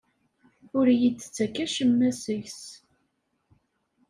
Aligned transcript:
Ur 0.77 0.85
iyi-d-ttakk 0.93 1.55
acemma 1.65 2.09
seg-s. 2.23 2.61